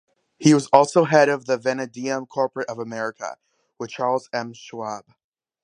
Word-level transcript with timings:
He 0.39 0.55
was 0.55 0.65
also 0.73 1.03
head 1.03 1.29
of 1.29 1.45
the 1.45 1.59
Vanadium 1.59 2.25
Corporation 2.25 2.71
of 2.71 2.79
America, 2.79 3.37
with 3.77 3.91
Charles 3.91 4.31
M. 4.33 4.51
Schwab. 4.51 5.05